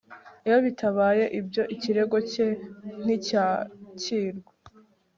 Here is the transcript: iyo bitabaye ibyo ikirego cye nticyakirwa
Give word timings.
iyo 0.45 0.57
bitabaye 0.65 1.23
ibyo 1.39 1.63
ikirego 1.75 2.17
cye 2.31 2.47
nticyakirwa 3.03 4.53